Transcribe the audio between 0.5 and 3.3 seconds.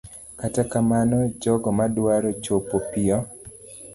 kamano, jogo madwaro chopo piyo